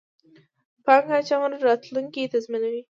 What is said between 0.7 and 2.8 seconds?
پانګه اچونه، راتلونکی تضمینوئ